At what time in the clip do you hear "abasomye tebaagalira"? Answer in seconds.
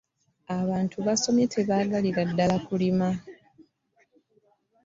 1.01-2.21